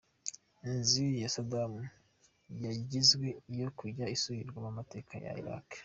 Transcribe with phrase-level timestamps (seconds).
[0.69, 1.73] Inzu ya Saddam
[2.65, 5.67] yagizwe iyo kujya isurirwamo amateka ya Iraq.